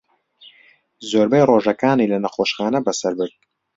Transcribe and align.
زۆربەی 1.09 1.47
ڕۆژەکەی 1.49 2.09
لە 2.11 2.17
نەخۆشخانە 2.23 2.79
بەسەر 2.85 3.13
برد. 3.19 3.37